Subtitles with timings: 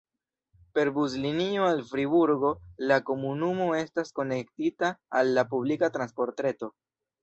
[0.77, 2.51] Per buslinio al Friburgo
[2.93, 4.93] la komunumo estas konektita
[5.23, 6.77] al la publika transportreto.